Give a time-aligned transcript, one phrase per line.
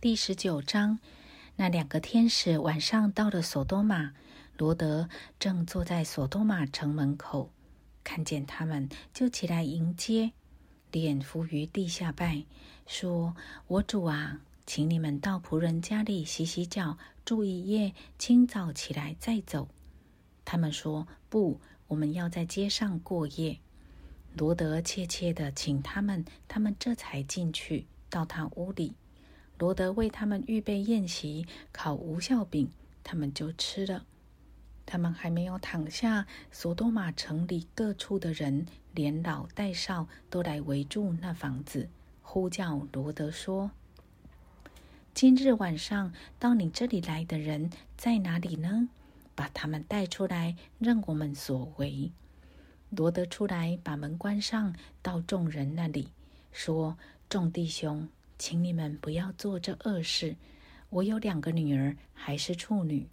[0.00, 1.00] 第十九章，
[1.56, 4.12] 那两个天使晚上到了索多玛，
[4.56, 5.08] 罗德
[5.40, 7.50] 正坐在索多玛城门口，
[8.04, 10.30] 看见他们就起来迎接，
[10.92, 12.44] 脸伏于地下拜，
[12.86, 13.34] 说
[13.66, 19.66] ：“我主啊，请你们到仆人家里洗洗脚，住一夜，清早起来再走。”
[20.46, 23.58] 他们说：“不，我们要在街上过夜。”
[24.38, 28.94] 罗德怯怯的请他们，他们这才进去到他屋里。
[29.58, 32.70] 罗德为他们预备宴席，烤无效饼，
[33.02, 34.06] 他们就吃了。
[34.86, 41.90] 他们还没有躺下，索多玛城里各处的人，连老带少，都来围住那房子，
[42.22, 43.72] 呼叫罗德说
[45.12, 48.88] ：“今日晚上到你这里来的人在哪里呢？
[49.34, 52.12] 把他们带出来，让我们所为。”
[52.90, 56.08] 罗德出来，把门关上，到众人那里
[56.52, 56.96] 说
[57.28, 60.36] ：“众弟兄。”请你们不要做这恶事。
[60.90, 63.06] 我有两个女儿，还是处女，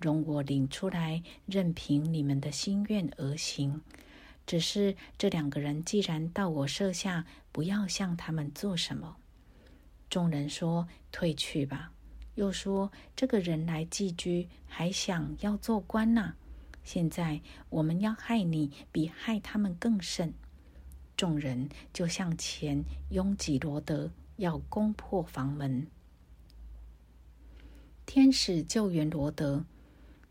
[0.00, 3.80] 容我领出来，任凭你们的心愿而行。
[4.44, 9.16] 只是这两个人既然到我舍下，不要向他们做什么。
[10.10, 11.92] 众人说：“退去吧。”
[12.34, 16.34] 又说：“这个人来寄居，还想要做官呢。
[16.82, 17.40] 现在
[17.70, 20.34] 我们要害你，比害他们更甚。”
[21.16, 24.10] 众人就向前拥挤罗德。
[24.36, 25.86] 要攻破房门，
[28.06, 29.64] 天使救援罗德，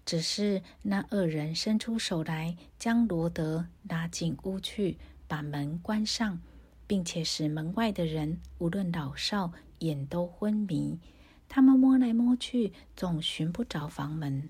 [0.05, 6.39] 只是那恶人伸出手来，将罗德拉进屋去，把门关上，
[6.87, 10.99] 并且使门外的人无论老少眼都昏迷。
[11.47, 14.49] 他们摸来摸去，总寻不着房门。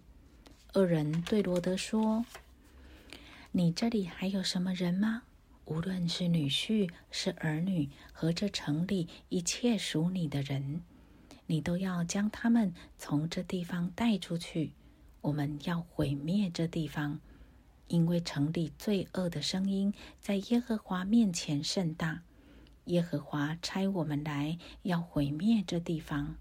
[0.74, 2.26] 恶人对罗德说
[3.52, 5.24] ：“你这里还有什么人吗？”
[5.72, 10.82] 无论是女婿是儿女，和这城里一切属你的人，
[11.48, 14.74] 你都要将他们从这地方带出去。
[15.22, 17.22] 我们要毁灭这地方，
[17.88, 22.24] 因为城里罪恶的声音在耶和华面前甚大。
[22.86, 26.36] 耶和华差我们来要毁灭这地方。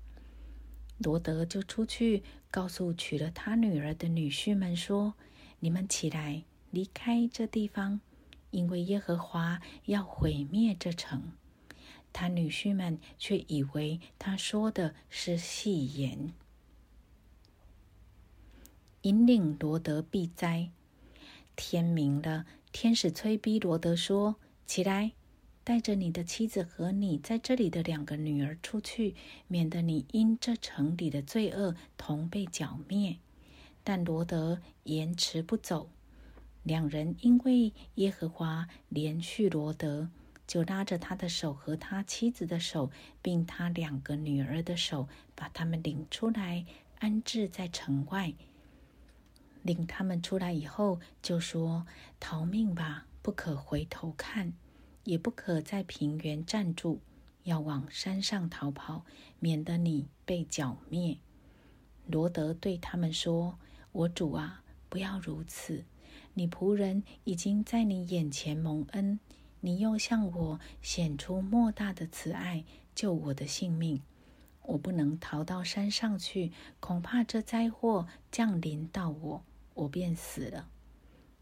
[0.99, 5.15] 罗德就出去告诉娶了他女儿的女婿们说
[5.60, 8.00] ：“你们起来，离开这地方。”
[8.50, 11.33] 因为耶和华要毁灭这城，
[12.12, 16.33] 他女婿们却以为他说的是戏言，
[19.03, 20.71] 引领罗德避灾。
[21.56, 24.37] 天明了，天使催逼罗德说
[24.67, 25.12] ：“起来，
[25.62, 29.15] 带着你的妻子和你在这里的两个女儿出去，
[29.47, 33.19] 免得你因这城里的罪恶同被剿灭。”
[33.84, 35.91] 但罗德延迟不走。
[36.62, 40.10] 两人因为耶和华连续罗德，
[40.47, 42.91] 就拉着他的手和他妻子的手，
[43.22, 46.66] 并他两个女儿的手，把他们领出来，
[46.99, 48.34] 安置在城外。
[49.62, 51.87] 领他们出来以后，就说
[52.20, 54.53] ：“逃命吧，不可回头看，
[55.04, 57.00] 也不可在平原站住，
[57.44, 59.04] 要往山上逃跑，
[59.38, 61.19] 免得你被剿灭。”
[62.06, 63.59] 罗德对他们说
[63.93, 65.84] ：“我主啊，不要如此。”
[66.34, 69.19] 你仆人已经在你眼前蒙恩，
[69.60, 72.64] 你又向我显出莫大的慈爱，
[72.94, 74.00] 救我的性命。
[74.62, 79.42] 我不能逃到山上去，恐怕这灾祸降临到我，
[79.75, 80.69] 我便死了。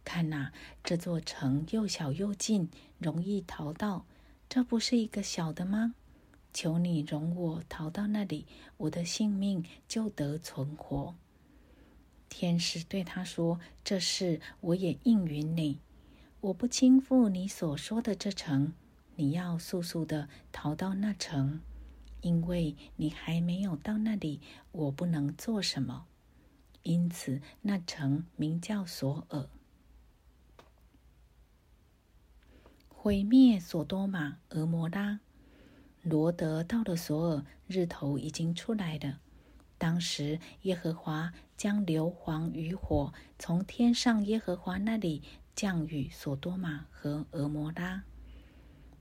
[0.04, 0.52] 看哪，
[0.82, 4.06] 这座城又小又近，容易逃到，
[4.48, 5.94] 这不是一个小的吗？
[6.54, 8.46] 求你容我逃到那里，
[8.78, 11.14] 我的性命就得存活。
[12.28, 15.80] 天使对他说：“这事我也应允你。
[16.40, 18.74] 我不轻负你所说的这城，
[19.16, 21.60] 你要速速的逃到那城，
[22.20, 24.40] 因为你还没有到那里，
[24.72, 26.06] 我不能做什么。
[26.82, 29.48] 因此，那城名叫索尔。
[32.88, 35.20] 毁灭索多玛、俄摩拉。
[36.02, 39.20] 罗德到了索尔，日头已经出来了。”
[39.78, 45.22] 当时，耶和华将硫磺与火从天上耶和华那里
[45.54, 48.02] 降雨索多玛和俄摩拉，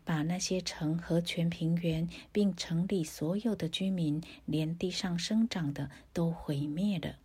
[0.06, 7.16] 把那些城和全平原，并城里所有的居民，连地上生长的都毁灭了。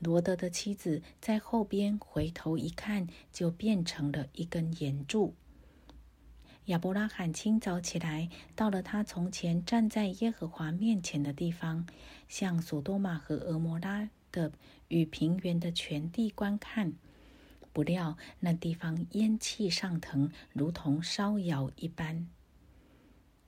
[0.00, 5.34] 罗德的妻子在后边回头一看，就变成了一根岩柱。
[6.68, 11.86] 亚伯拉罕清早起来，到了他从前站在耶和华面前的地方，
[12.28, 14.52] 向索多玛和俄摩拉的
[14.88, 16.92] 与平原的全地观看。
[17.72, 22.28] 不料那地方烟气上腾，如同烧窑一般。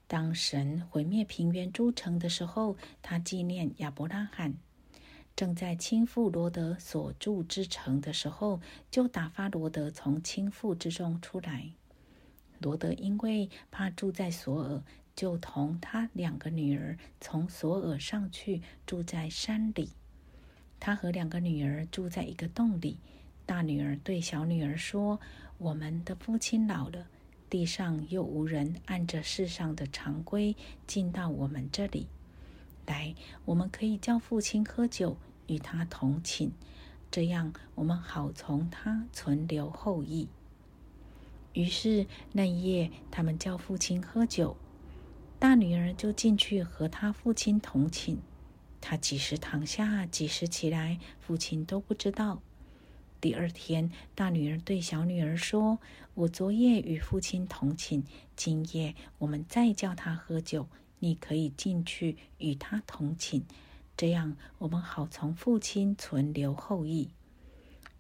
[0.06, 4.55] 当神毁灭平原诸城的时候，他纪念亚伯拉罕。
[5.37, 11.73] 正在倾覆罗德所住之城的时候，就打发罗德从倾覆之中出来。
[12.60, 14.82] 罗德因为怕住在索尔，
[15.16, 19.90] 就同他两个女儿从索尔上去住在山里。
[20.78, 22.98] 他和两个女儿住在一个洞里。
[23.44, 25.18] 大女儿对小女儿说
[25.58, 27.08] ：“我们的父亲老了。”
[27.50, 30.54] 地上又无人按着世上的常规
[30.86, 32.06] 进到我们这里
[32.86, 33.12] 来，
[33.44, 35.16] 我们可以叫父亲喝酒，
[35.48, 36.50] 与他同寝，
[37.10, 40.28] 这样我们好从他存留后裔。
[41.52, 44.56] 于是那一夜，他们叫父亲喝酒，
[45.38, 48.19] 大女儿就进去和他父亲同寝，
[48.81, 52.41] 他几时躺下，几时起来，父亲都不知道。
[53.20, 55.79] 第二天，大女儿对小女儿说
[56.14, 58.05] ：“我昨夜与父亲同寝，
[58.35, 60.69] 今夜我们再叫他喝酒，
[61.00, 63.43] 你可以进去与他同寝，
[63.97, 67.11] 这样我们好从父亲存留后裔。”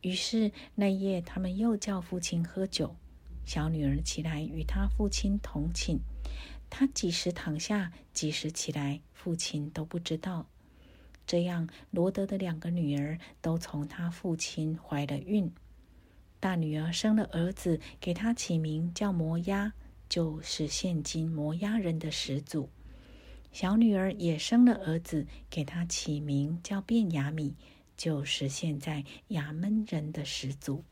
[0.00, 2.96] 于是那夜，他们又叫父亲喝酒。
[3.50, 5.98] 小女儿起来与他父亲同寝，
[6.70, 10.46] 她几时躺下，几时起来，父亲都不知道。
[11.26, 15.52] 这样，罗德的两个女儿都从他父亲怀了孕。
[16.38, 19.72] 大女儿生了儿子，给他起名叫摩押，
[20.08, 22.70] 就是现今摩押人的始祖。
[23.50, 27.56] 小女儿也生了儿子，给他起名叫便雅米，
[27.96, 30.84] 就是现在亚门人的始祖。